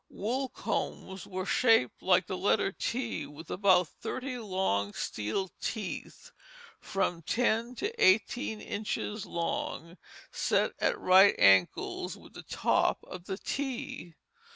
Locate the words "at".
10.79-10.99